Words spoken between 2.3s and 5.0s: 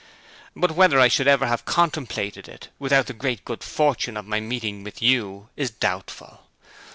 it without the great good fortune of my meeting with